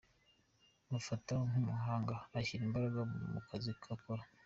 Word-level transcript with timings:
Mufata 0.89 1.31
nk’umuhanga, 1.47 2.15
ashyira 2.39 2.63
imbaraga 2.67 2.99
mu 3.33 3.41
kazi 3.47 3.69
akora. 3.95 4.23